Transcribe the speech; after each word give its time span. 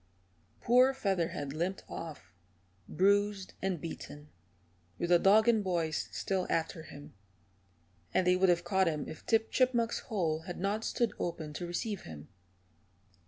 Poor 0.61 0.95
Featherhead 0.95 1.53
limped 1.53 1.83
off, 1.87 2.33
bruised 2.89 3.53
and 3.61 3.79
beaten, 3.79 4.29
with 4.97 5.09
the 5.11 5.19
dog 5.19 5.47
and 5.47 5.63
boys 5.63 6.09
still 6.11 6.47
after 6.49 6.81
him, 6.81 7.13
and 8.11 8.25
they 8.25 8.35
would 8.35 8.49
have 8.49 8.63
caught 8.63 8.87
him 8.87 9.07
if 9.07 9.23
Tip 9.27 9.51
Chipmunk's 9.51 9.99
hole 9.99 10.39
had 10.47 10.59
not 10.59 10.83
stood 10.83 11.13
open 11.19 11.53
to 11.53 11.67
receive 11.67 12.01
him. 12.01 12.29